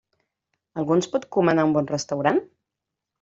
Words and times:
Algú 0.83 0.95
ens 0.95 1.09
pot 1.15 1.27
comanar 1.35 1.65
un 1.67 1.75
bon 1.75 1.91
restaurant? 1.91 2.41